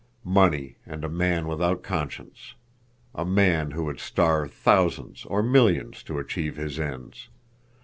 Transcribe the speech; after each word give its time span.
Money—and 0.25 1.03
a 1.05 1.09
man 1.09 1.47
without 1.47 1.83
conscience. 1.83 2.55
A 3.13 3.23
man 3.23 3.69
who 3.69 3.83
would 3.85 3.99
starve 3.99 4.51
thousands 4.51 5.25
or 5.25 5.43
millions 5.43 6.01
to 6.01 6.17
achieve 6.17 6.55
his 6.55 6.79
ends. 6.79 7.29